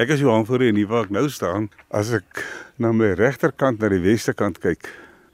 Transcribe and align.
Ek 0.00 0.10
is 0.12 0.20
Johan 0.20 0.46
Fourie 0.48 0.68
en 0.68 0.76
hier 0.76 0.88
waar 0.88 1.06
ek 1.06 1.10
nou 1.12 1.26
staan, 1.32 1.70
as 1.92 2.10
ek 2.16 2.42
na 2.80 2.90
my 2.92 3.14
regterkant 3.16 3.82
na 3.82 3.88
die 3.88 4.02
westerkant 4.04 4.56
kyk, 4.60 4.86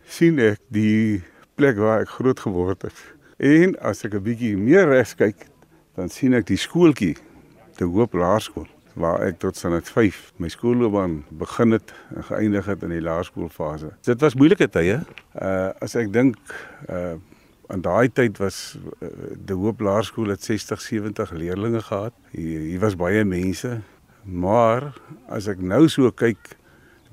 sien 0.07 0.41
ek 0.43 0.61
die 0.75 1.21
plek 1.59 1.79
waar 1.79 2.05
ek 2.05 2.13
groot 2.15 2.43
geword 2.43 2.87
het. 2.87 2.99
En 3.43 3.75
as 3.83 4.05
ek 4.07 4.15
'n 4.15 4.23
bietjie 4.23 4.57
meer 4.57 4.87
regs 4.87 5.15
kyk, 5.15 5.47
dan 5.95 6.09
sien 6.09 6.35
ek 6.35 6.47
die 6.47 6.59
skooltjie, 6.59 7.17
die 7.79 7.85
Hoop 7.87 8.15
Laerskool 8.15 8.67
waar 8.95 9.21
ek 9.27 9.39
tot 9.39 9.57
standaard 9.57 9.89
5 9.89 10.33
my 10.39 10.49
skoolloopbaan 10.49 11.25
begin 11.31 11.71
het 11.73 11.93
en 12.17 12.25
geëindig 12.25 12.67
het 12.67 12.83
in 12.83 12.91
die 12.91 13.03
laerskoolfase. 13.03 13.93
Dit 14.03 14.21
was 14.21 14.35
moeilike 14.35 14.69
tye. 14.69 15.03
Uh 15.35 15.71
as 15.83 15.95
ek 15.97 16.13
dink 16.13 16.37
uh 16.89 17.19
aan 17.69 17.83
daai 17.83 18.09
tyd 18.09 18.39
was 18.39 18.79
uh, 19.03 19.09
die 19.35 19.55
Hoop 19.55 19.81
Laerskool 19.81 20.31
het 20.31 20.43
60, 20.43 20.81
70 20.81 21.31
leerders 21.33 21.85
gehad. 21.85 22.15
Hier, 22.31 22.61
hier 22.61 22.81
was 22.81 22.95
baie 22.97 23.25
mense, 23.25 23.81
Maar 24.27 24.91
as 25.31 25.47
ek 25.47 25.61
nou 25.63 25.87
so 25.89 26.11
kyk, 26.11 26.57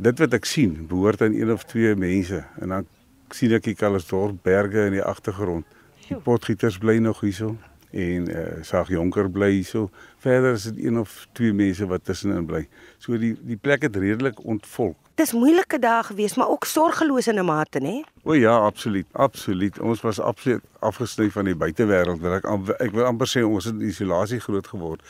dit 0.02 0.22
wat 0.24 0.34
ek 0.34 0.48
sien, 0.50 0.74
behoort 0.90 1.22
aan 1.22 1.36
een 1.38 1.52
of 1.54 1.66
twee 1.70 1.94
mense 1.96 2.42
en 2.62 2.74
dan 2.74 2.88
sien 3.34 3.54
ek 3.54 3.68
die 3.70 3.78
Kalesdorp 3.78 4.42
berge 4.46 4.88
in 4.88 4.98
die 4.98 5.06
agtergrond. 5.06 5.66
Die 6.08 6.18
potgieters 6.18 6.80
bly 6.82 6.98
nog 7.02 7.22
hierso 7.22 7.54
en 7.94 8.26
eh 8.28 8.40
uh, 8.42 8.64
Sag 8.66 8.90
Jonker 8.90 9.30
bly 9.30 9.52
hierso. 9.52 9.90
Verder 10.18 10.54
is 10.58 10.64
dit 10.64 10.86
een 10.86 10.98
of 11.00 11.28
twee 11.38 11.54
mense 11.54 11.86
wat 11.88 12.04
tussenin 12.04 12.46
bly. 12.46 12.66
So 12.98 13.18
die 13.18 13.36
die 13.42 13.58
plek 13.58 13.86
het 13.86 13.96
redelik 13.96 14.42
ontvolk. 14.46 14.98
Dis 15.16 15.36
moeilike 15.38 15.78
dae 15.80 16.02
gewees, 16.04 16.34
maar 16.36 16.50
ook 16.50 16.66
sorgeloos 16.66 17.28
in 17.28 17.38
'n 17.40 17.46
mate, 17.46 17.80
nê? 17.80 18.02
O 18.24 18.34
ja, 18.34 18.58
absoluut, 18.58 19.06
absoluut. 19.12 19.80
Ons 19.80 20.02
was 20.02 20.20
absoluut 20.20 20.62
afgesny 20.80 21.30
van 21.30 21.46
die 21.46 21.56
buitewêreld. 21.56 22.20
Wil 22.20 22.34
ek 22.34 22.46
ek 22.80 22.92
wil 22.92 23.06
amper 23.06 23.28
sê 23.28 23.46
ons 23.46 23.66
het 23.66 23.74
in 23.74 23.88
isolasie 23.88 24.40
groot 24.40 24.68
geword 24.68 25.02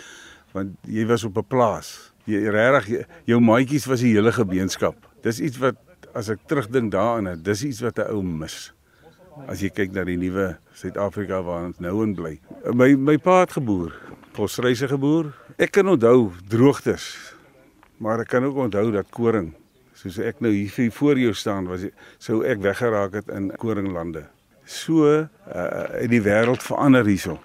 want 0.54 0.78
jy 0.88 1.06
was 1.10 1.26
op 1.28 1.38
'n 1.38 1.48
plaas. 1.48 2.14
Jy 2.26 2.50
regtig 2.50 3.08
jou 3.26 3.40
maatjies 3.40 3.86
was 3.86 4.00
die 4.00 4.14
hele 4.14 4.32
gemeenskap. 4.32 4.96
Dis 5.22 5.42
iets 5.42 5.58
wat 5.58 5.76
as 6.14 6.30
ek 6.30 6.40
terugdink 6.48 6.92
daaraan, 6.92 7.42
dis 7.44 7.64
iets 7.64 7.82
wat 7.82 7.98
'n 8.00 8.12
ou 8.14 8.22
mis. 8.24 8.74
As 9.48 9.62
jy 9.62 9.70
kyk 9.70 9.92
na 9.94 10.04
die 10.04 10.18
nuwe 10.18 10.58
Suid-Afrika 10.74 11.42
waar 11.42 11.66
ons 11.66 11.80
nou 11.80 12.04
in 12.04 12.16
bly. 12.16 12.40
My 12.74 12.96
my 12.96 13.18
pa 13.18 13.40
het 13.40 13.52
geboer, 13.52 13.92
posreise 14.34 14.88
geboer. 14.88 15.34
Ek 15.58 15.72
kan 15.72 15.88
onthou 15.88 16.32
droogtes. 16.48 17.34
Maar 17.98 18.20
ek 18.20 18.28
kan 18.28 18.44
ook 18.44 18.56
onthou 18.56 18.92
dat 18.92 19.10
koring, 19.10 19.54
soos 19.94 20.18
ek 20.20 20.40
nou 20.40 20.52
hier 20.52 20.92
voor 20.92 21.18
jou 21.18 21.34
staan, 21.34 21.68
was 21.68 21.86
sou 22.18 22.44
ek 22.44 22.60
weggeraak 22.60 23.14
het 23.14 23.28
in 23.30 23.52
koringlande. 23.58 24.28
So 24.66 25.06
uh 25.08 26.02
in 26.02 26.10
die 26.10 26.22
wêreld 26.22 26.64
verander 26.64 27.06
hierso 27.06 27.40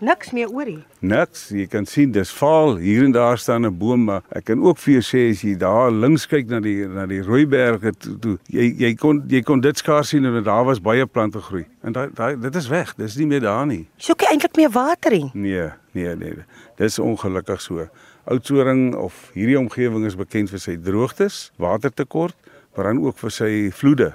niks 0.00 0.30
meer 0.32 0.50
oor 0.50 0.66
hier. 0.66 0.84
Niks, 1.00 1.48
jy 1.54 1.66
kan 1.70 1.86
sien 1.86 2.12
dis 2.12 2.30
vaal. 2.34 2.76
Hier 2.82 3.04
en 3.04 3.12
daar 3.12 3.38
staan 3.38 3.66
'n 3.66 3.78
boom, 3.78 4.04
maar 4.04 4.22
ek 4.32 4.44
kan 4.44 4.62
ook 4.62 4.78
vir 4.78 4.92
jou 4.92 5.02
sê 5.02 5.30
as 5.30 5.42
jy 5.42 5.56
daar 5.56 5.90
links 5.90 6.26
kyk 6.26 6.48
na 6.48 6.60
die 6.60 6.86
na 6.86 7.06
die 7.06 7.22
Rooiberge 7.22 7.92
toe, 7.98 8.18
toe 8.18 8.38
jy 8.46 8.74
jy 8.78 8.94
kon 8.94 9.24
jy 9.28 9.42
kon 9.42 9.60
dit 9.60 9.76
skaars 9.76 10.08
sien 10.08 10.24
en 10.24 10.42
daar 10.42 10.64
was 10.64 10.80
baie 10.80 11.06
plante 11.06 11.40
groei. 11.40 11.66
En 11.82 11.92
daai 11.92 12.08
daai 12.14 12.40
dit 12.40 12.54
is 12.54 12.68
weg. 12.68 12.94
Dis 12.96 13.16
nie 13.16 13.26
meer 13.26 13.40
daar 13.40 13.66
nie. 13.66 13.88
Soek 13.96 14.20
jy 14.20 14.28
eintlik 14.30 14.56
meer 14.56 14.70
water 14.70 15.12
hier? 15.12 15.30
Nee, 15.34 15.70
nee, 15.92 16.16
nee. 16.16 16.44
Dis 16.76 16.98
ongelukkig 16.98 17.60
so. 17.60 17.88
Oudtshoorn 18.24 18.96
of 18.96 19.30
hierdie 19.32 19.58
omgewing 19.58 20.04
is 20.04 20.16
bekend 20.16 20.50
vir 20.50 20.60
sy 20.60 20.76
droogtes, 20.76 21.50
watertekort, 21.56 22.36
maar 22.76 22.84
dan 22.84 23.00
ook 23.00 23.16
vir 23.18 23.30
sy 23.30 23.70
vloede. 23.72 24.12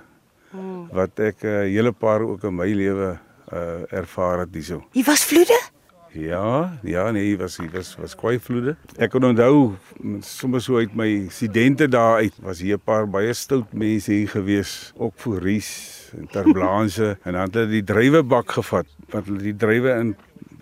Hmm. 0.52 0.88
Wat 0.94 1.20
ek 1.20 1.44
'n 1.44 1.48
uh, 1.48 1.62
hele 1.66 1.92
paar 1.92 2.22
ook 2.22 2.44
in 2.44 2.56
my 2.56 2.70
lewe 2.74 3.18
uh 3.54 3.92
ervaar 3.92 4.40
het 4.40 4.54
hierso. 4.54 4.84
Hier 4.92 5.06
was 5.06 5.26
vloede? 5.26 5.73
Ja, 6.14 6.78
ja 6.86 7.08
nee, 7.12 7.32
hy 7.32 7.38
was 7.42 7.56
hy 7.58 7.66
was 7.74 7.96
was 7.98 8.14
kwai 8.14 8.36
vloede. 8.38 8.76
Ek 9.02 9.16
kon 9.16 9.26
onthou 9.26 9.74
sommer 10.22 10.62
so 10.62 10.78
uit 10.78 10.94
my 10.98 11.08
studente 11.34 11.88
daar 11.90 12.22
uit 12.22 12.36
was 12.46 12.62
hier 12.62 12.78
'n 12.78 12.86
paar 12.86 13.08
baie 13.10 13.34
stout 13.34 13.74
mense 13.74 14.12
hier 14.12 14.30
gewees, 14.30 14.94
ook 14.96 15.14
vir 15.18 15.42
Ries 15.42 16.12
en 16.18 16.28
Terblanche 16.28 17.18
en 17.26 17.34
dan 17.34 17.42
het 17.42 17.54
hulle 17.54 17.68
die 17.68 17.84
druiwebak 17.84 18.52
gevat 18.52 18.88
wat 19.10 19.26
hulle 19.26 19.42
die 19.42 19.58
druiwe 19.58 19.90
in 20.00 20.16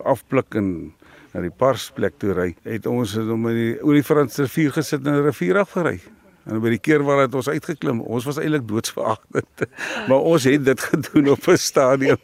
afpluk 0.04 0.56
en 0.56 0.94
na 1.34 1.42
die 1.42 1.52
parsplek 1.52 2.16
toe 2.20 2.34
ry. 2.34 2.56
Het 2.64 2.88
ons 2.88 3.12
het 3.14 3.28
om 3.28 3.48
in 3.52 3.56
die 3.56 3.76
oor 3.84 3.94
die 4.00 4.08
Franse 4.08 4.48
rivier 4.48 4.72
gesit 4.72 5.06
en 5.06 5.20
'n 5.20 5.26
rivier 5.26 5.60
afgery. 5.60 6.00
En 6.46 6.62
by 6.62 6.70
die 6.70 6.80
keer 6.82 7.04
waar 7.04 7.22
het 7.22 7.36
ons 7.36 7.50
uitgeklim, 7.50 8.02
ons 8.02 8.26
was 8.26 8.40
eintlik 8.42 8.68
doodsveragtend. 8.68 9.68
maar 10.10 10.24
ons 10.26 10.44
het 10.44 10.66
dit 10.66 10.80
gedoen 10.80 11.30
op 11.36 11.48
'n 11.48 11.58
stadium. 11.58 12.18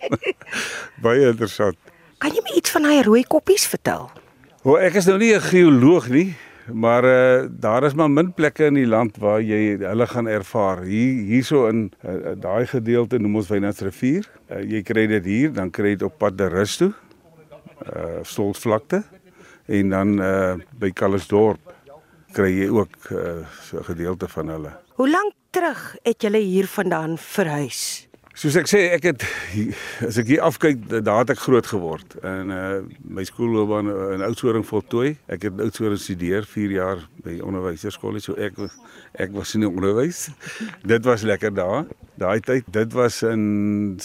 baie 1.05 1.27
interessant. 1.27 1.77
Kan 2.17 2.33
jy 2.33 2.41
my 2.41 2.55
iets 2.57 2.73
van 2.73 2.88
daai 2.88 3.03
rooi 3.05 3.22
koppies 3.29 3.67
vertel? 3.69 4.07
O, 4.66 4.75
ek 4.81 4.97
is 4.97 5.05
nou 5.05 5.17
nie 5.22 5.35
'n 5.35 5.41
geoloog 5.41 6.09
nie, 6.09 6.35
maar 6.73 7.05
uh, 7.05 7.45
daar 7.50 7.83
is 7.83 7.94
maar 7.94 8.09
min 8.09 8.33
plekke 8.33 8.66
in 8.66 8.73
die 8.73 8.88
land 8.88 9.17
waar 9.17 9.41
jy 9.41 9.78
hulle 9.78 10.07
gaan 10.07 10.27
ervaar. 10.27 10.81
Hier 10.81 11.13
hierso 11.29 11.67
in 11.67 11.91
uh, 12.03 12.33
daai 12.35 12.66
gedeelte 12.66 13.19
noem 13.19 13.35
ons 13.35 13.50
Wynlandsrivier. 13.50 14.25
Uh, 14.50 14.63
jy 14.66 14.81
kry 14.81 15.07
dit 15.07 15.25
hier, 15.25 15.53
dan 15.53 15.69
kry 15.69 15.94
jy 15.94 16.00
dit 16.01 16.07
op 16.09 16.17
pad 16.17 16.38
de 16.38 16.50
Rus 16.50 16.77
toe. 16.77 16.94
Uh 17.85 18.23
Stoltvlakte 18.23 19.03
en 19.67 19.89
dan 19.89 20.19
uh 20.19 20.56
by 20.79 20.89
Kalesdorp 20.91 21.61
kry 22.33 22.50
jy 22.50 22.69
ook 22.69 23.11
uh, 23.11 23.45
so 23.61 23.77
'n 23.77 23.83
gedeelte 23.94 24.27
van 24.27 24.50
hulle. 24.50 24.72
Hoe 24.97 25.09
lank 25.09 25.33
terug 25.51 25.95
het 26.03 26.22
julle 26.22 26.41
hiervandaan 26.41 27.17
verhuis? 27.17 28.06
Soos 28.37 28.53
ek 28.53 28.67
sê, 28.69 28.79
ek 28.93 29.05
het 29.07 29.23
as 30.05 30.19
ek 30.21 30.27
hier 30.29 30.43
afkyk, 30.45 30.83
daar 31.01 31.23
het 31.23 31.31
ek 31.33 31.39
groot 31.41 31.65
geword 31.65 32.11
en 32.21 32.51
uh 32.53 32.65
my 33.01 33.23
skoolloopbaan 33.25 33.89
in 34.13 34.25
Oudtshoorn 34.27 34.61
voltooi. 34.67 35.15
Ek 35.25 35.47
het 35.47 35.57
Oudtshoorn 35.57 35.95
gestudeer 35.97 36.45
4 36.45 36.75
jaar 36.75 37.01
by 37.25 37.39
onderwyserskool, 37.41 38.19
so 38.21 38.37
ek 38.37 38.59
ek 39.17 39.33
was 39.33 39.55
in 39.57 39.65
die 39.65 39.71
onderwys. 39.71 40.27
Dit 40.85 41.09
was 41.09 41.25
lekker 41.25 41.55
daar. 41.57 41.89
Daai 42.21 42.37
tyd, 42.45 42.69
dit 42.77 42.93
was 42.93 43.23
in 43.25 43.97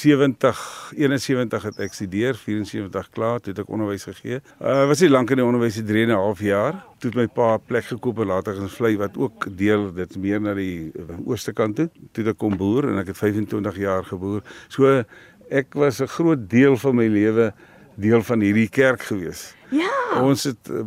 70 0.00 0.60
71 0.96 1.62
het 1.68 1.80
ek 1.84 1.96
studeer, 1.96 2.38
74 2.38 3.10
klaar, 3.14 3.40
toe 3.40 3.52
het 3.52 3.62
ek 3.62 3.72
onderwys 3.72 4.06
gegee. 4.08 4.40
Uh 4.60 4.86
was 4.90 5.02
nie 5.04 5.10
lank 5.10 5.30
in 5.30 5.42
die 5.42 5.46
onderwys, 5.46 5.80
3 5.86 6.04
en 6.06 6.12
'n 6.14 6.20
half 6.20 6.40
jaar. 6.40 6.84
Toe 6.98 7.10
het 7.10 7.18
my 7.18 7.26
pa 7.26 7.54
'n 7.54 7.64
plek 7.66 7.84
gekoop 7.84 8.20
en 8.20 8.26
later 8.26 8.56
in 8.56 8.68
Vlei 8.68 8.96
wat 8.96 9.16
ook 9.16 9.46
deel 9.56 9.92
dit 9.92 10.16
meer 10.16 10.40
na 10.40 10.54
die 10.54 10.92
ooste 11.26 11.52
kant 11.52 11.76
toe. 11.76 11.90
Toe 12.12 12.24
het 12.24 12.32
ek 12.32 12.38
kom 12.38 12.56
boer 12.56 12.88
en 12.88 12.98
ek 12.98 13.06
het 13.06 13.16
25 13.16 13.76
jaar 13.76 14.04
geboer. 14.04 14.42
So 14.68 15.04
ek 15.50 15.74
was 15.74 16.00
'n 16.00 16.06
groot 16.06 16.50
deel 16.50 16.76
van 16.76 16.94
my 16.94 17.06
lewe 17.06 17.52
deel 17.96 18.22
van 18.22 18.40
hierdie 18.40 18.68
kerk 18.68 19.02
gewees. 19.02 19.54
Ja. 19.70 20.22
Ons 20.22 20.44
het 20.44 20.68
uh, 20.70 20.84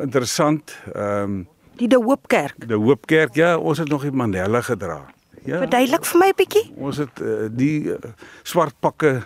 interessant 0.00 0.76
ehm 0.94 1.22
um, 1.22 1.48
die 1.78 1.88
De 1.88 1.96
Hoop 1.96 2.26
Kerk. 2.26 2.68
De 2.68 2.74
Hoop 2.74 3.06
Kerk, 3.06 3.34
ja, 3.34 3.56
ons 3.58 3.78
het 3.78 3.88
nog 3.88 4.02
die 4.02 4.10
Mandela 4.10 4.60
gedra. 4.60 5.06
Ja. 5.48 5.62
Verduidelik 5.64 6.04
vir 6.04 6.20
my 6.20 6.28
'n 6.28 6.38
bietjie. 6.38 6.64
Ons 6.76 7.00
het 7.00 7.24
uh, 7.24 7.48
die 7.48 7.88
uh, 7.94 8.14
swart 8.44 8.76
pakke 8.84 9.22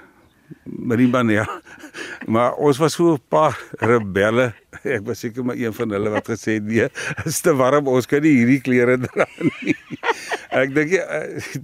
Marimba 0.64 1.22
ja. 1.30 1.46
Maar 2.32 2.54
ons 2.54 2.78
was 2.78 2.94
so 2.94 3.12
'n 3.12 3.20
paar 3.28 3.58
rebelle. 3.78 4.52
Ek 4.96 5.06
was 5.06 5.18
seker 5.18 5.44
maar 5.44 5.56
een 5.56 5.72
van 5.72 5.90
hulle 5.90 6.10
wat 6.10 6.28
gesê 6.28 6.58
het 6.58 6.64
nee, 6.64 6.88
is 7.24 7.40
te 7.40 7.54
warm, 7.54 7.86
ons 7.86 8.06
kan 8.06 8.22
nie 8.22 8.32
hierdie 8.38 8.60
klere 8.60 8.98
dra 8.98 9.26
nie. 9.38 9.76
Ek 10.62 10.74
dink 10.74 10.90
ja, 10.92 11.04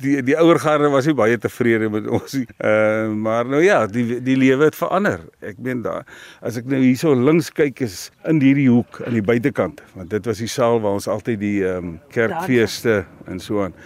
die 0.00 0.22
die 0.24 0.36
ouer 0.40 0.58
garde 0.58 0.88
was 0.88 1.06
nie 1.06 1.14
baie 1.14 1.38
tevrede 1.38 1.90
met 1.92 2.08
ons 2.08 2.32
nie. 2.32 2.46
Uh 2.58 3.12
maar 3.12 3.44
nou 3.44 3.62
ja, 3.62 3.86
die 3.86 4.20
die 4.24 4.36
lewe 4.36 4.70
het 4.70 4.76
verander. 4.76 5.20
Ek 5.40 5.58
meen 5.58 5.82
daar 5.82 6.06
as 6.40 6.56
ek 6.56 6.68
nou 6.68 6.80
hierso 6.80 7.14
links 7.14 7.52
kyk 7.52 7.80
is 7.84 8.10
in 8.24 8.40
hierdie 8.40 8.68
hoek 8.68 9.02
aan 9.04 9.16
die 9.16 9.24
buitekant, 9.24 9.82
want 9.94 10.10
dit 10.10 10.24
was 10.26 10.40
die 10.42 10.50
saal 10.50 10.80
waar 10.80 10.98
ons 11.00 11.08
altyd 11.08 11.40
die 11.40 11.58
ehm 11.64 11.94
um, 11.94 11.96
kerkfeeste 12.12 13.04
en 13.28 13.40
so 13.40 13.64
aan. 13.64 13.76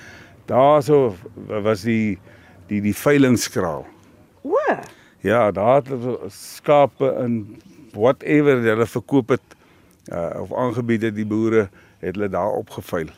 Daarso 0.47 1.15
was 1.63 1.83
die 1.83 2.19
die 2.67 2.81
die 2.81 2.95
veilingskraal. 2.95 3.87
O. 4.43 4.59
Ja, 5.23 5.51
daar 5.51 5.83
het 5.83 6.33
skape 6.33 7.15
in 7.23 7.63
whatever 7.93 8.63
hulle 8.63 8.87
verkoop 8.87 9.29
het 9.29 9.55
uh, 10.13 10.41
of 10.41 10.55
aangebied 10.55 11.03
het 11.03 11.15
die 11.15 11.27
boere 11.27 11.69
het 11.99 12.17
hulle 12.17 12.29
daar 12.29 12.51
opgeveil. 12.59 13.13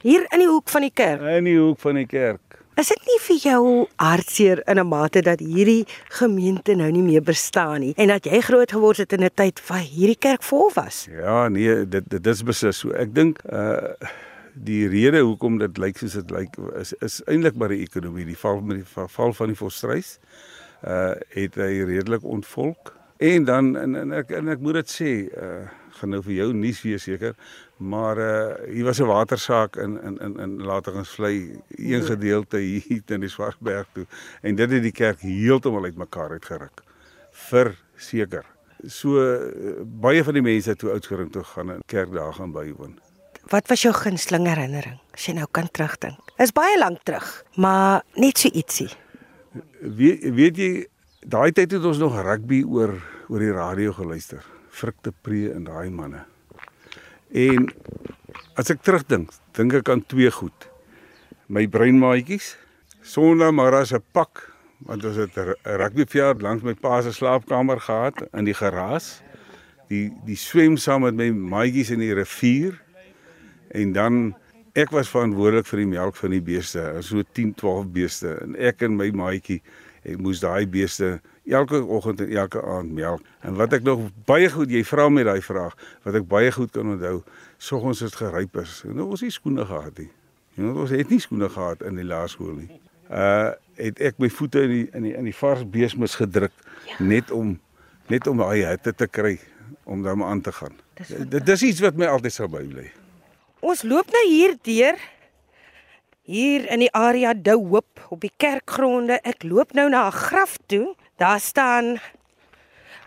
Hier 0.00 0.24
in 0.32 0.38
die 0.38 0.48
hoek 0.48 0.68
van 0.68 0.86
die 0.86 0.94
kerk. 0.94 1.20
In 1.20 1.44
die 1.44 1.58
hoek 1.58 1.80
van 1.80 1.98
die 1.98 2.06
kerk. 2.06 2.50
Is 2.80 2.88
dit 2.88 3.08
nie 3.10 3.18
vir 3.20 3.40
jou 3.42 3.62
hartseer 4.00 4.62
in 4.70 4.78
'n 4.78 4.86
mate 4.88 5.20
dat 5.20 5.40
hierdie 5.40 5.84
gemeente 6.08 6.74
nou 6.74 6.90
nie 6.90 7.02
meer 7.02 7.22
bestaan 7.22 7.80
nie 7.80 7.92
en 7.96 8.08
dat 8.08 8.24
jy 8.24 8.40
groot 8.40 8.72
geword 8.72 8.96
het 8.96 9.12
in 9.12 9.24
'n 9.24 9.30
tyd 9.34 9.60
waar 9.68 9.84
hierdie 9.84 10.18
kerk 10.18 10.42
vol 10.42 10.70
was? 10.74 11.06
Ja, 11.10 11.48
nee, 11.48 11.88
dit 11.88 12.10
dit 12.10 12.26
is 12.26 12.42
beslis 12.42 12.78
so. 12.78 12.90
Ek 12.90 13.14
dink 13.14 13.42
uh 13.52 13.92
die 14.64 14.88
rede 14.88 15.22
hoekom 15.24 15.58
dit 15.60 15.78
lyk 15.80 15.98
soos 16.00 16.16
dit 16.18 16.32
lyk 16.34 16.56
is 16.80 16.92
is 17.00 17.20
eintlik 17.30 17.58
maar 17.58 17.72
die 17.72 17.82
ekonomie, 17.84 18.26
die 18.28 18.38
val 18.38 18.60
met 18.60 18.82
die 18.82 19.06
val 19.16 19.34
van 19.36 19.52
die 19.52 19.58
volstrys. 19.58 20.18
Uh 20.80 21.14
het 21.36 21.58
hy 21.60 21.84
redelik 21.88 22.24
ontvolk. 22.24 22.94
En 23.20 23.44
dan 23.44 23.76
en, 23.76 23.96
en 23.96 24.12
ek 24.16 24.30
en 24.36 24.48
ek 24.48 24.62
moet 24.64 24.80
dit 24.80 24.92
sê, 24.92 25.12
uh 25.28 25.68
gaan 26.00 26.14
nou 26.14 26.22
vir 26.24 26.32
jou 26.32 26.46
nuus 26.56 26.78
wees 26.80 27.04
seker, 27.04 27.34
maar 27.76 28.20
uh 28.20 28.54
hier 28.68 28.86
was 28.88 29.00
'n 29.00 29.10
watersaak 29.10 29.76
in 29.76 29.98
in 30.02 30.16
in 30.18 30.38
in 30.40 30.54
later 30.64 30.96
ons 30.96 31.16
vlei 31.18 31.60
een 31.76 32.02
gedeelte 32.02 32.58
hier 32.58 33.02
in 33.06 33.20
die 33.20 33.28
Swartberg 33.28 33.88
toe 33.92 34.06
en 34.42 34.56
dit 34.56 34.70
het 34.70 34.82
die 34.82 34.96
kerk 35.02 35.20
heeltemal 35.20 35.84
uitmekaar 35.84 36.30
uitgeruk. 36.30 36.82
Verseker. 37.30 38.44
So 38.86 39.20
uh, 39.20 39.84
baie 39.84 40.24
van 40.24 40.34
die 40.34 40.42
mense 40.42 40.76
toe 40.76 40.90
Oudtshoorn 40.90 41.30
toe 41.30 41.44
gaan 41.44 41.70
en 41.70 41.82
kerkdae 41.86 42.32
gaan 42.32 42.52
bywoon. 42.52 42.98
Wat 43.50 43.66
was 43.66 43.82
jou 43.82 43.90
gunsteling 43.90 44.44
herinnering 44.46 44.98
as 45.10 45.24
jy 45.26 45.32
nou 45.34 45.48
kan 45.50 45.66
terugdink? 45.74 46.18
Is 46.38 46.52
baie 46.54 46.76
lank 46.78 47.00
terug, 47.02 47.26
maar 47.58 48.04
net 48.14 48.38
so 48.38 48.50
ietsie. 48.54 48.86
Weet 49.82 50.22
weet 50.36 50.58
jy 50.60 50.68
daai 51.26 51.50
tyd 51.50 51.72
het 51.74 51.86
ons 51.88 51.98
nog 51.98 52.14
rugby 52.14 52.60
oor 52.62 52.92
oor 53.26 53.42
die 53.42 53.50
radio 53.50 53.90
geluister. 53.96 54.44
Frikte 54.70 55.10
Pre 55.10 55.48
en 55.50 55.64
daai 55.66 55.90
manne. 55.90 56.22
En 57.34 57.66
as 58.54 58.70
ek 58.70 58.84
terugdink, 58.86 59.34
dink 59.58 59.74
ek 59.80 59.90
aan 59.90 60.04
twee 60.06 60.30
goed. 60.30 60.68
My 61.50 61.66
breinmaatjies. 61.66 62.52
Sondag 63.02 63.50
maar 63.50 63.74
as 63.80 63.90
'n 63.90 64.04
pak 64.14 64.46
want 64.86 65.04
ons 65.04 65.16
het 65.16 65.34
'n 65.36 65.56
rugbyveld 65.64 66.42
langs 66.42 66.62
my 66.62 66.74
pa 66.74 67.02
se 67.02 67.10
slaapkamer 67.12 67.80
gehad 67.80 68.14
in 68.32 68.44
die 68.44 68.54
geraas. 68.54 69.22
Die 69.88 70.14
die 70.24 70.36
swem 70.36 70.76
saam 70.76 71.02
met 71.02 71.14
my 71.14 71.30
maatjies 71.30 71.90
in 71.90 71.98
die 71.98 72.14
rivier. 72.14 72.78
En 73.76 73.92
dan 73.92 74.22
ek 74.78 74.92
was 74.94 75.10
verantwoordelik 75.10 75.66
vir 75.66 75.82
die 75.82 75.90
melk 75.90 76.16
van 76.18 76.34
die 76.34 76.42
beeste, 76.42 76.82
so 77.06 77.22
10, 77.22 77.54
12 77.58 77.88
beeste 77.94 78.34
en 78.44 78.56
ek 78.58 78.84
en 78.86 78.96
my 78.98 79.10
maatjie 79.14 79.60
ek 80.06 80.20
moes 80.22 80.40
daai 80.40 80.66
beeste 80.70 81.18
elke 81.50 81.80
oggend 81.82 82.20
en 82.24 82.30
elke 82.30 82.62
aand 82.62 82.92
melk. 82.94 83.24
En 83.44 83.58
wat 83.58 83.74
ek 83.76 83.84
nog 83.84 84.06
baie 84.28 84.48
goed, 84.50 84.70
jy 84.72 84.84
vra 84.86 85.08
my 85.12 85.24
daai 85.26 85.42
vraag, 85.44 85.74
wat 86.06 86.16
ek 86.20 86.28
baie 86.30 86.52
goed 86.54 86.72
kan 86.74 86.94
onthou, 86.94 87.20
soggens 87.58 88.04
het 88.06 88.16
geryp 88.16 88.56
is. 88.62 88.80
Nou 88.88 89.10
ons 89.10 89.24
het 89.24 89.34
skoene 89.34 89.66
gehad 89.66 89.98
nie. 89.98 90.10
Weet 90.54 90.76
ons 90.84 90.94
het 90.94 91.10
nie 91.12 91.20
skoene 91.22 91.48
gehad 91.50 91.82
in 91.86 92.00
die 92.00 92.06
laerskool 92.06 92.54
nie. 92.62 92.70
Uh 93.10 93.50
het 93.80 93.96
ek 94.04 94.18
my 94.20 94.28
voete 94.28 94.60
in 94.66 94.72
die 94.74 94.86
in 94.92 95.04
die 95.06 95.12
in 95.16 95.24
die 95.24 95.32
vars 95.32 95.62
beesmis 95.64 96.18
gedruk 96.20 96.52
ja. 96.84 96.98
net 97.00 97.30
om 97.32 97.54
net 98.12 98.26
om 98.28 98.36
daai 98.36 98.66
hitte 98.66 98.92
te 98.92 99.06
kry 99.08 99.38
om 99.88 100.02
dan 100.04 100.20
aan 100.22 100.42
te 100.44 100.52
gaan. 100.52 100.76
Dit 101.32 101.46
dis 101.46 101.62
iets 101.70 101.80
wat 101.80 101.96
my 101.96 102.10
altyd 102.12 102.34
sou 102.34 102.48
bybly. 102.52 102.90
Ons 103.60 103.82
loop 103.84 104.08
nou 104.08 104.22
hier 104.24 104.54
deur 104.64 104.96
hier 106.24 106.64
in 106.72 106.80
die 106.80 106.92
area 106.96 107.34
De 107.36 107.56
Hoop 107.58 108.00
op 108.08 108.22
die 108.24 108.32
kerkgronde. 108.40 109.18
Ek 109.26 109.44
loop 109.44 109.74
nou 109.76 109.88
na 109.90 110.06
'n 110.08 110.12
graf 110.12 110.56
toe. 110.66 110.94
Daar 111.18 111.40
staan 111.40 111.98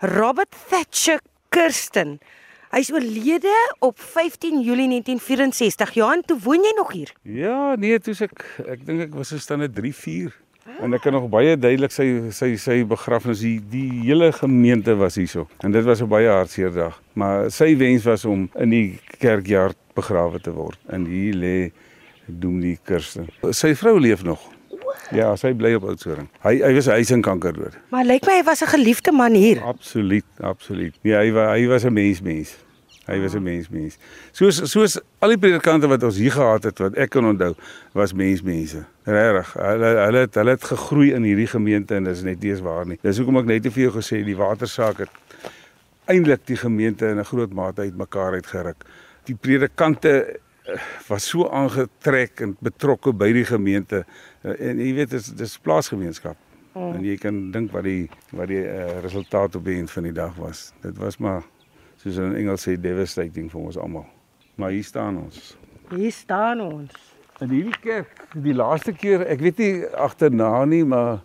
Robert 0.00 0.54
Thatcher 0.68 1.20
Kirsten. 1.48 2.20
Hy's 2.70 2.90
oorlede 2.92 3.54
op 3.78 3.98
15 3.98 4.60
Julie 4.62 4.88
1964. 4.88 5.94
Johan, 5.94 6.22
toe 6.26 6.38
woon 6.38 6.62
jy 6.62 6.72
nog 6.76 6.92
hier? 6.92 7.12
Ja, 7.22 7.74
nee, 7.76 7.98
toe 7.98 8.14
ek 8.20 8.62
ek 8.66 8.86
dink 8.86 9.00
ek 9.00 9.14
was 9.14 9.32
in 9.32 9.40
standaard 9.40 9.74
3, 9.74 9.94
4. 9.94 10.32
En 10.80 10.94
ek 10.94 11.00
kan 11.00 11.12
nog 11.12 11.28
baie 11.28 11.56
duidelik 11.56 11.92
sy 11.92 12.30
sy 12.30 12.56
sy 12.56 12.84
begrafnis 12.84 13.40
die, 13.40 13.60
die 13.70 13.90
hele 14.08 14.32
gemeente 14.32 14.94
was 14.96 15.14
hierso. 15.14 15.48
En 15.60 15.72
dit 15.72 15.84
was 15.84 16.00
'n 16.00 16.08
baie 16.08 16.28
hartseer 16.28 16.72
dag. 16.72 17.00
Maar 17.12 17.50
sy 17.50 17.76
wens 17.76 18.04
was 18.04 18.24
om 18.24 18.50
in 18.54 18.70
die 18.70 18.98
kerkjaar 19.18 19.72
begrawe 19.94 20.40
te 20.40 20.52
word. 20.52 20.78
En 20.86 21.06
hier 21.06 21.34
lê 21.34 21.72
Dominee 22.26 22.78
Kirsten. 22.84 23.28
Sy 23.50 23.74
vrou 23.74 23.98
leef 24.00 24.24
nog. 24.24 24.40
Ja, 25.12 25.34
sy 25.36 25.52
bly 25.52 25.74
op 25.78 25.84
Oudtshoorn. 25.90 26.28
Hy 26.44 26.54
hy 26.62 26.72
was 26.76 26.88
hy 26.88 27.02
se 27.04 27.18
kanker 27.20 27.52
dood. 27.56 27.76
Maar 27.92 28.06
lyk 28.08 28.26
my 28.26 28.38
hy 28.40 28.44
was 28.44 28.62
'n 28.62 28.72
geliefde 28.72 29.12
man 29.12 29.34
hier. 29.34 29.60
Absoluut, 29.62 30.24
absoluut. 30.40 30.94
Nee, 31.02 31.14
hy 31.14 31.32
was 31.32 31.58
hy 31.58 31.66
was 31.66 31.84
'n 31.84 31.92
mens 31.92 32.20
mens. 32.22 32.56
Hy 33.06 33.20
was 33.20 33.34
'n 33.34 33.42
mens 33.42 33.68
mens. 33.68 33.98
Soos 34.32 34.62
soos 34.70 35.00
al 35.20 35.28
die 35.28 35.38
predikante 35.38 35.86
wat 35.88 36.02
ons 36.02 36.16
hier 36.16 36.32
gehad 36.32 36.64
het 36.64 36.78
wat 36.78 36.94
ek 36.96 37.10
kan 37.10 37.24
onthou, 37.24 37.54
was 37.92 38.12
mens 38.12 38.42
mense. 38.42 38.84
Regtig. 39.04 39.52
Hulle 39.52 39.90
hulle 40.06 40.18
het 40.18 40.34
hulle 40.34 40.50
het 40.50 40.64
gegroei 40.64 41.12
in 41.12 41.22
hierdie 41.22 41.46
gemeente 41.46 41.94
en 41.94 42.04
dis 42.04 42.22
net 42.22 42.40
nie 42.40 42.50
eens 42.50 42.60
waar 42.60 42.86
nie. 42.86 42.98
Dis 43.02 43.18
hoekom 43.18 43.36
ek 43.36 43.44
net 43.44 43.72
vir 43.72 43.82
jou 43.82 43.92
gesê 43.92 44.24
die 44.24 44.36
watersaak 44.36 44.98
het 44.98 45.10
eintlik 46.08 46.46
die 46.46 46.56
gemeente 46.56 47.06
in 47.06 47.18
'n 47.18 47.24
groot 47.24 47.52
mate 47.52 47.80
uitmekaar 47.80 48.32
uitgeruk. 48.32 48.84
Die 49.24 49.36
predikante 49.36 50.14
eh, 50.64 50.80
was 51.08 51.28
so 51.28 51.48
aangetrek 51.48 52.40
en 52.44 52.56
betrokke 52.60 53.12
by 53.16 53.30
die 53.32 53.44
gemeente 53.48 54.04
eh, 54.42 54.70
en 54.70 54.82
jy 54.82 54.92
weet 55.00 55.14
dis 55.16 55.30
dis 55.36 55.56
plaasgemeenskap. 55.64 56.36
Hmm. 56.74 56.96
En 56.98 57.04
jy 57.06 57.16
kan 57.22 57.36
dink 57.54 57.70
wat 57.72 57.86
die 57.86 58.08
wat 58.34 58.48
die 58.50 58.64
uh, 58.66 58.98
resultaat 59.04 59.54
op 59.54 59.64
die 59.64 59.76
einde 59.78 59.92
van 59.92 60.08
die 60.08 60.14
dag 60.16 60.34
was. 60.42 60.72
Dit 60.82 60.98
was 60.98 61.20
maar 61.22 61.44
soos 62.02 62.18
in 62.18 62.34
Engels 62.34 62.66
sê 62.66 62.74
devastating 62.74 63.46
vir 63.52 63.60
ons 63.60 63.78
almal. 63.78 64.08
Maar 64.58 64.74
hier 64.74 64.84
staan 64.84 65.20
ons. 65.22 65.54
Hier 65.94 66.12
staan 66.12 66.60
ons. 66.64 66.96
In 67.42 67.50
hierdie 67.50 67.78
kerk, 67.82 68.26
die 68.34 68.54
laaste 68.54 68.94
keer, 68.94 69.22
ek 69.30 69.40
weet 69.42 69.62
nie 69.62 69.72
agterna 69.98 70.50
nie, 70.70 70.84
maar 70.86 71.22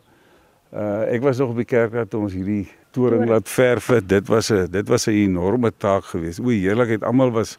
uh 0.69 1.10
ek 1.10 1.25
was 1.25 1.42
nog 1.42 1.56
op 1.56 1.62
die 1.63 1.69
kerk 1.69 1.98
toe 2.10 2.22
ons 2.28 2.36
hierdie 2.38 2.68
toring 2.94 3.25
laat 3.30 3.50
verf 3.50 3.90
het. 3.94 4.10
Dit 4.10 4.30
was 4.30 4.51
'n 4.51 4.69
dit 4.69 4.88
was 4.88 5.07
'n 5.07 5.18
enorme 5.18 5.72
taak 5.78 6.06
geweest. 6.13 6.40
O, 6.40 6.50
heerlikheid, 6.50 7.04
almal 7.04 7.31
was 7.31 7.57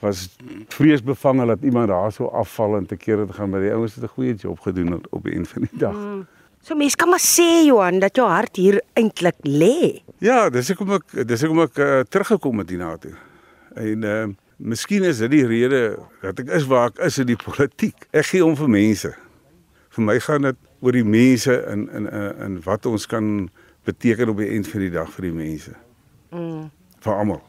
was 0.00 0.36
vreesbevange 0.68 1.46
dat 1.46 1.62
iemand 1.62 1.88
daar 1.88 2.12
sou 2.12 2.28
afval 2.32 2.76
en 2.76 2.86
te 2.86 2.96
kere 2.96 3.26
te 3.26 3.32
gaan, 3.32 3.50
maar 3.50 3.60
die 3.60 3.72
ouens 3.72 3.94
het 3.94 4.04
'n 4.04 4.14
goeie 4.16 4.34
job 4.34 4.60
gedoen 4.60 5.00
op 5.10 5.24
die 5.24 5.32
einde 5.32 5.48
van 5.48 5.62
die 5.62 5.78
dag. 5.78 5.94
Mm. 5.94 6.26
So 6.60 6.76
mense 6.76 6.96
kan 6.96 7.08
maar 7.08 7.22
sê 7.24 7.64
Johan 7.64 7.98
dat 7.98 8.16
jou 8.16 8.28
hart 8.28 8.56
hier 8.56 8.82
eintlik 8.92 9.38
lê. 9.48 10.02
Ja, 10.18 10.50
dis 10.52 10.70
ek 10.70 10.76
kom 10.76 10.92
ek 10.92 11.14
dis 11.24 11.42
ek 11.42 11.48
kom 11.48 11.62
ek 11.64 11.78
uh, 11.80 12.00
teruggekom 12.04 12.60
met 12.60 12.68
hiernatoe. 12.68 13.14
En 13.74 14.04
uh 14.04 14.28
miskien 14.60 15.06
is 15.08 15.22
dit 15.24 15.30
die 15.32 15.46
rede 15.48 15.96
dat 16.20 16.42
ek 16.42 16.50
is 16.52 16.66
waar 16.68 16.90
ek 16.90 16.98
is 17.06 17.16
in 17.18 17.30
die 17.30 17.38
politiek. 17.46 17.96
Ek 18.12 18.26
gee 18.28 18.44
om 18.44 18.56
vir 18.56 18.68
mense. 18.68 19.14
Vir 19.96 20.04
my 20.04 20.18
gaan 20.20 20.50
dit 20.50 20.58
oor 20.84 20.92
die 20.92 21.04
mense 21.04 21.54
in 21.72 21.88
in 21.96 22.10
in 22.44 22.58
wat 22.66 22.86
ons 22.86 23.08
kan 23.08 23.48
beteken 23.88 24.28
op 24.28 24.36
die 24.44 24.50
eind 24.52 24.68
van 24.68 24.84
die 24.84 24.92
dag 24.92 25.08
vir 25.16 25.30
die 25.30 25.36
mense. 25.38 25.72
Mm. 26.30 26.68
Vir 27.00 27.14
almal. 27.14 27.40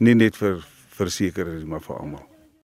Nie 0.00 0.16
net 0.16 0.40
vir 0.40 0.64
versekerings 0.96 1.64
maar 1.68 1.84
vir 1.84 2.00
almal. 2.00 2.35